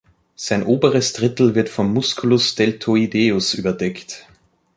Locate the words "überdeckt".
3.53-4.25